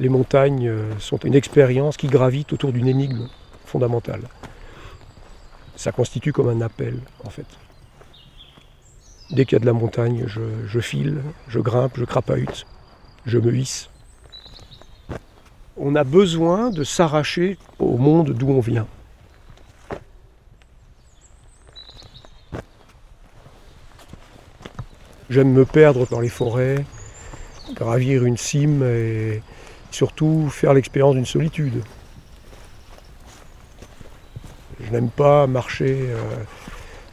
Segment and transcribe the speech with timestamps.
[0.00, 3.28] Les montagnes euh, sont une expérience qui gravite autour d'une énigme
[3.64, 4.22] fondamentale.
[5.76, 7.46] Ça constitue comme un appel, en fait.
[9.30, 12.66] Dès qu'il y a de la montagne, je, je file, je grimpe, je crapahute,
[13.24, 13.88] je me hisse.
[15.76, 18.86] On a besoin de s'arracher au monde d'où on vient.
[25.30, 26.84] J'aime me perdre dans les forêts,
[27.74, 29.42] gravir une cime et
[29.94, 31.82] surtout faire l'expérience d'une solitude.
[34.80, 36.20] Je n'aime pas marcher euh,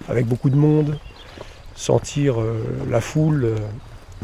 [0.10, 1.00] avec beaucoup de monde,
[1.76, 3.58] sentir euh, la foule, euh,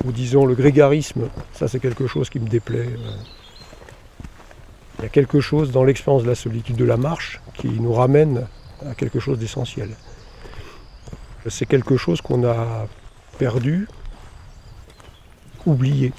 [0.05, 1.29] ou disons le grégarisme.
[1.53, 2.89] Ça c'est quelque chose qui me déplaît.
[4.99, 7.93] Il y a quelque chose dans l'expérience de la solitude de la marche qui nous
[7.93, 8.47] ramène
[8.89, 9.89] à quelque chose d'essentiel.
[11.47, 12.87] C'est quelque chose qu'on a
[13.37, 13.87] perdu,
[15.65, 16.11] oublié.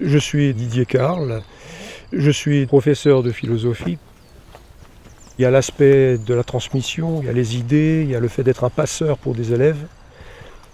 [0.00, 1.42] Je suis Didier Carl,
[2.12, 3.96] je suis professeur de philosophie.
[5.38, 8.20] Il y a l'aspect de la transmission, il y a les idées, il y a
[8.20, 9.86] le fait d'être un passeur pour des élèves.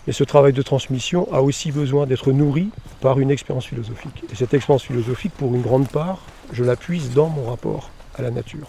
[0.09, 4.25] Et ce travail de transmission a aussi besoin d'être nourri par une expérience philosophique.
[4.33, 6.19] Et cette expérience philosophique, pour une grande part,
[6.53, 8.67] je la puise dans mon rapport à la nature.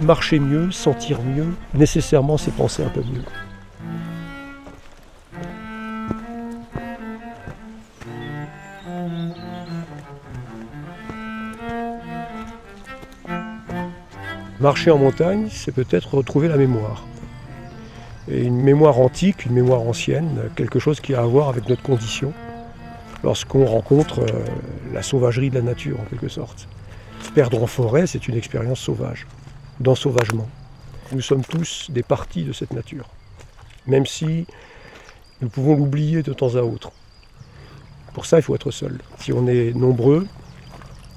[0.00, 3.22] Marcher mieux, sentir mieux, nécessairement c'est penser un peu mieux.
[14.60, 17.06] Marcher en montagne, c'est peut-être retrouver la mémoire.
[18.28, 21.82] Et une mémoire antique, une mémoire ancienne, quelque chose qui a à voir avec notre
[21.82, 22.32] condition
[23.22, 24.44] lorsqu'on rencontre euh,
[24.92, 26.68] la sauvagerie de la nature en quelque sorte.
[27.36, 29.28] Perdre en forêt, c'est une expérience sauvage,
[29.78, 30.48] d'ensauvagement.
[31.12, 33.08] Nous sommes tous des parties de cette nature,
[33.86, 34.44] même si
[35.40, 36.90] nous pouvons l'oublier de temps à autre.
[38.12, 38.98] Pour ça, il faut être seul.
[39.20, 40.26] Si on est nombreux,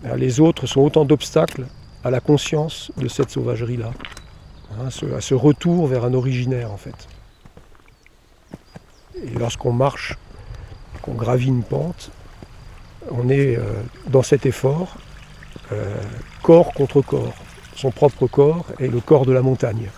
[0.03, 1.65] ben, les autres sont autant d'obstacles
[2.03, 3.91] à la conscience de cette sauvagerie-là,
[4.73, 7.07] hein, à ce retour vers un originaire en fait.
[9.23, 10.17] Et lorsqu'on marche,
[11.01, 12.11] qu'on gravit une pente,
[13.09, 13.63] on est euh,
[14.07, 14.95] dans cet effort,
[15.71, 15.95] euh,
[16.41, 17.33] corps contre corps,
[17.75, 19.89] son propre corps et le corps de la montagne.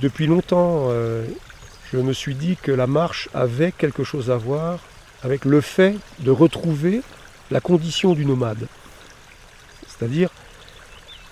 [0.00, 1.24] Depuis longtemps, euh,
[1.92, 4.80] je me suis dit que la marche avait quelque chose à voir
[5.22, 7.02] avec le fait de retrouver
[7.50, 8.66] la condition du nomade,
[9.86, 10.30] c'est-à-dire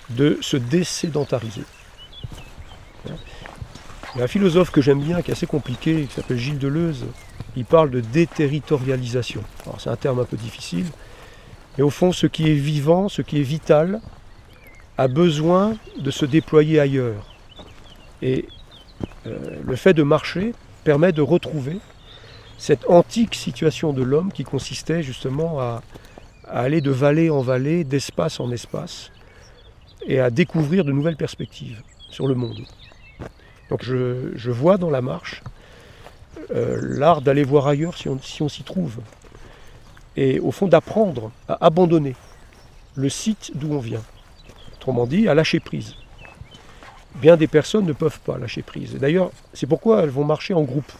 [0.09, 1.63] de se désédentariser.
[3.05, 6.59] Il y a un philosophe que j'aime bien, qui est assez compliqué, qui s'appelle Gilles
[6.59, 7.05] Deleuze,
[7.55, 9.43] il parle de déterritorialisation.
[9.65, 10.85] Alors c'est un terme un peu difficile,
[11.77, 13.99] mais au fond, ce qui est vivant, ce qui est vital,
[14.97, 17.32] a besoin de se déployer ailleurs.
[18.23, 18.47] Et
[19.27, 20.53] euh, le fait de marcher
[20.85, 21.77] permet de retrouver
[22.57, 25.83] cette antique situation de l'homme qui consistait justement à,
[26.47, 29.11] aller de vallée en vallée, d'espace en espace,
[30.07, 32.61] et à découvrir de nouvelles perspectives sur le monde.
[33.69, 35.43] Donc je, vois dans la marche
[36.51, 38.99] euh, l'art d'aller voir ailleurs si on s'y trouve,
[40.15, 42.15] et au fond d'apprendre à abandonner
[42.95, 44.03] le site d'où on vient,
[44.75, 45.95] autrement dit à lâcher prise
[47.15, 48.95] bien des personnes ne peuvent pas lâcher prise.
[48.95, 50.91] d'ailleurs, c'est pourquoi elles vont marcher en groupe.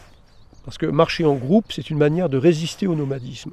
[0.64, 3.50] Parce que marcher en groupe, c'est une manière de résister au nomadisme.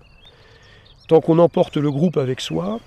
[1.08, 2.80] Tant qu'on emporte le groupe avec soi,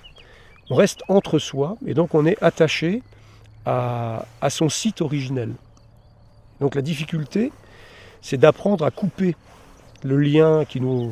[0.69, 3.03] on reste entre soi et donc on est attaché
[3.65, 5.53] à, son site originel.
[6.59, 7.51] Donc la difficulté,
[8.21, 9.35] c'est d'apprendre à couper
[10.03, 11.11] le lien qui nous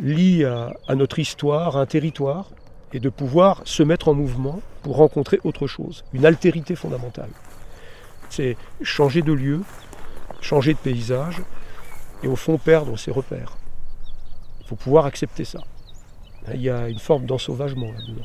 [0.00, 2.50] lie à, notre histoire, à un territoire,
[2.92, 7.30] et de pouvoir se mettre en mouvement pour rencontrer autre chose, une altérité fondamentale
[8.32, 9.60] c'est changer de lieu,
[10.40, 11.42] changer de paysage,
[12.22, 13.58] et au fond perdre ses repères.
[14.60, 15.60] Il faut pouvoir accepter ça.
[16.54, 18.24] Il y a une forme d'ensauvagement là-dedans.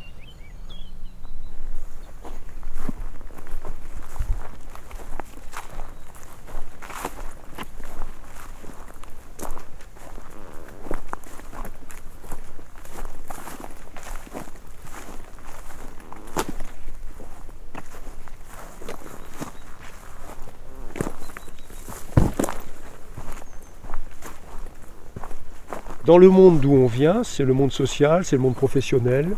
[26.08, 29.36] Dans le monde d'où on vient, c'est le monde social, c'est le monde professionnel,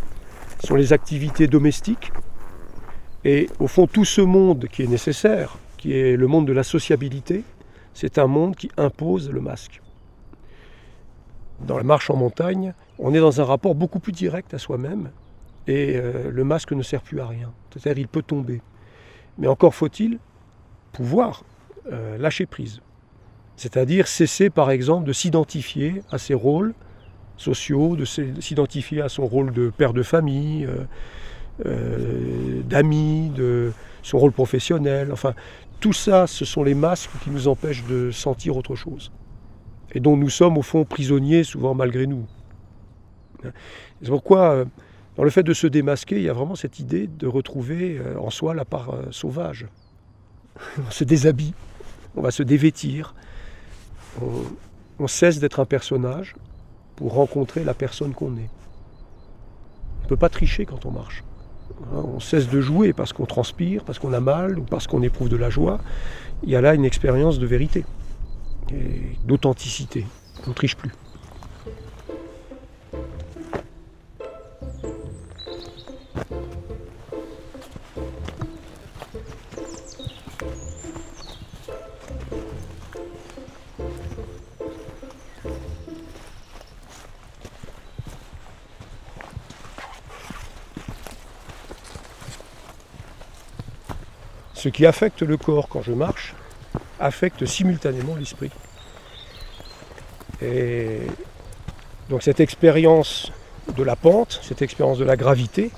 [0.61, 2.11] ce sont les activités domestiques.
[3.25, 6.61] Et au fond, tout ce monde qui est nécessaire, qui est le monde de la
[6.61, 7.43] sociabilité,
[7.95, 9.81] c'est un monde qui impose le masque.
[11.61, 15.09] Dans la marche en montagne, on est dans un rapport beaucoup plus direct à soi-même
[15.65, 17.51] et euh, le masque ne sert plus à rien.
[17.73, 18.61] C'est-à-dire il peut tomber.
[19.39, 20.19] Mais encore faut-il
[20.91, 21.43] pouvoir
[21.91, 22.79] euh, lâcher prise.
[23.59, 26.73] C'est-à-dire cesser par exemple de s'identifier à ses rôles
[27.35, 30.65] sociaux, de s'identifier à son rôle de père de famille,
[31.65, 35.11] euh, d'ami, de son rôle professionnel.
[35.11, 35.33] Enfin,
[35.81, 39.11] tout ça, ce sont les masques qui nous empêchent de sentir autre chose.
[39.91, 42.25] Et dont nous sommes au fond prisonniers souvent malgré nous.
[43.43, 44.65] C'est pourquoi, euh,
[45.17, 48.17] dans le fait de se démasquer, il y a vraiment cette idée de retrouver euh,
[48.21, 49.67] en soi la part euh, sauvage.
[50.87, 51.53] On se déshabille,
[52.15, 53.15] on va se dévêtir,
[54.99, 56.35] on, cesse d'être un personnage
[56.95, 58.49] pour rencontrer la personne qu'on est.
[59.99, 61.23] On ne peut pas tricher quand on marche.
[61.93, 65.01] Hein, on cesse de jouer parce qu'on transpire, parce qu'on a mal ou parce qu'on
[65.01, 65.79] éprouve de la joie.
[66.43, 67.85] Il y a là une expérience de vérité
[68.71, 70.05] et d'authenticité.
[70.45, 70.91] On ne triche plus.
[94.59, 96.35] Ce qui affecte le corps quand je marche
[96.99, 98.51] affecte simultanément l'esprit.
[100.41, 100.99] Et
[102.09, 103.31] donc cette expérience
[103.77, 105.71] de la pente, cette expérience de la gravité,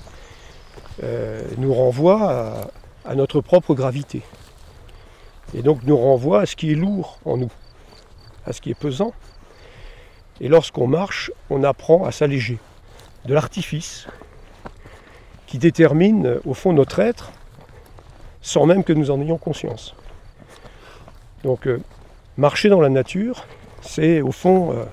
[1.04, 2.72] euh, nous renvoie
[3.04, 4.22] à, notre propre gravité.
[5.54, 7.52] Et donc nous renvoie à ce qui est lourd en nous,
[8.46, 9.12] à ce qui est pesant.
[10.40, 12.58] Et lorsqu'on marche, on apprend à s'alléger
[13.26, 14.08] de l'artifice
[15.46, 17.30] qui détermine au fond notre être
[18.42, 19.94] sans même que nous en ayons conscience.
[21.44, 21.80] Donc euh,
[22.36, 23.46] marcher dans la nature,
[23.80, 24.84] c'est au fond euh,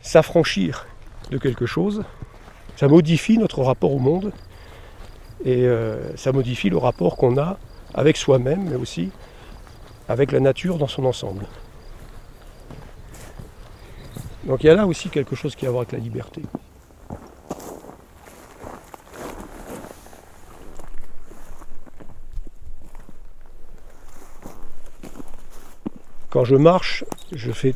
[0.00, 0.86] s'affranchir
[1.30, 2.02] de quelque chose.
[2.76, 4.32] Ça modifie notre rapport au monde
[5.44, 7.58] et euh, ça modifie le rapport qu'on a
[7.94, 9.10] avec soi-même, mais aussi
[10.08, 11.46] avec la nature dans son ensemble.
[14.44, 16.42] Donc il y a là aussi quelque chose qui a à voir avec la liberté.
[26.32, 27.74] Quand je marche, je fais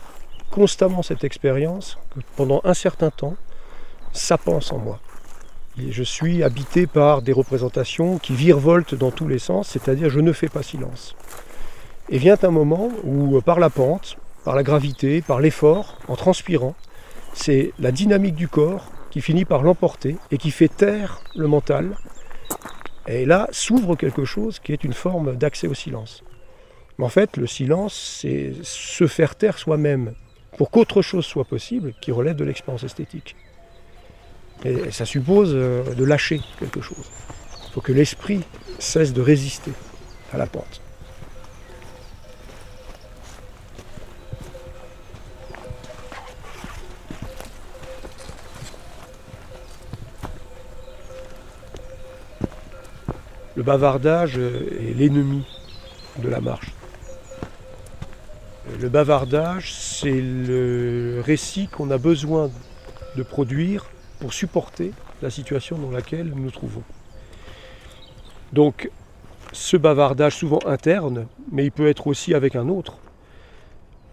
[0.50, 3.37] constamment cette expérience que pendant un certain temps,
[4.14, 4.99] ça pense en moi.
[5.79, 10.20] Et je suis habité par des représentations qui virevoltent dans tous les sens, c'est-à-dire je
[10.20, 11.14] ne fais pas silence.
[12.08, 16.75] Et vient un moment où, par la pente, par la gravité, par l'effort, en transpirant,
[17.35, 21.94] c'est la dynamique du corps qui finit par l'emporter et qui fait taire le mental.
[23.06, 26.25] Et là s'ouvre quelque chose qui est une forme d'accès au silence.
[26.99, 30.15] Mais en fait, le silence, c'est se faire taire soi-même
[30.57, 33.37] pour qu'autre chose soit possible qui relève de l'expérience esthétique.
[34.65, 37.11] Et ça suppose euh, de lâcher quelque chose.
[37.67, 38.43] Il faut que l'esprit
[38.79, 39.73] cesse de résister
[40.33, 40.81] à la pente.
[53.57, 55.47] Le bavardage est l'ennemi
[56.19, 56.75] de la marche.
[58.78, 62.50] Le bavardage, c'est le récit qu'on a besoin
[63.16, 63.87] de produire
[64.21, 64.92] pour supporter
[65.23, 66.83] la situation dans laquelle nous nous trouvons.
[68.52, 68.90] Donc,
[69.52, 72.99] ce bavardage, souvent interne, mais il peut être aussi avec un autre,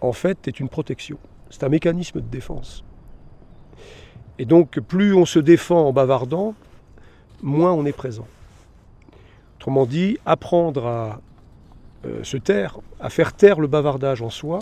[0.00, 1.18] en fait, est une protection.
[1.50, 2.84] C'est un mécanisme de défense.
[4.38, 6.54] Et donc, plus on se défend en bavardant,
[7.42, 8.26] moins on est présent.
[9.56, 11.20] Autrement dit, apprendre à
[12.22, 14.60] se taire, à faire taire le bavardage en soi,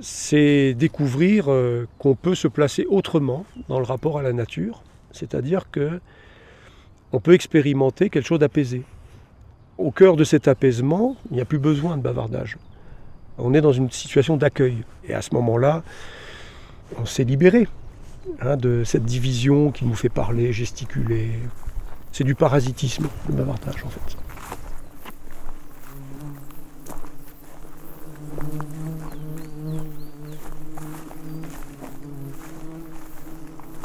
[0.00, 4.82] c'est découvrir euh, qu'on peut se placer autrement dans le rapport à la nature,
[5.12, 6.00] c'est-à-dire que
[7.12, 8.82] on peut expérimenter quelque chose d'apaisé.
[9.78, 12.56] Au cœur de cet apaisement, il n'y a plus besoin de bavardage.
[13.38, 14.84] On est dans une situation d'accueil.
[15.08, 15.82] Et à ce moment-là,
[16.98, 17.66] on s'est libéré
[18.42, 21.30] hein, de cette division qui nous fait parler, gesticuler.
[22.12, 24.29] C'est du parasitisme, le bavardage en fait.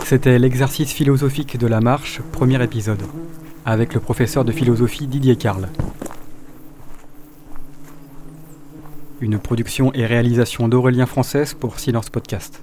[0.07, 3.01] C'était l'exercice philosophique de la marche, premier épisode,
[3.65, 5.67] avec le professeur de philosophie Didier Carle.
[9.19, 12.61] Une production et réalisation d'Aurélien Française pour Silence Podcast.